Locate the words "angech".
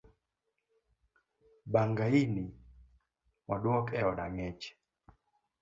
4.25-4.63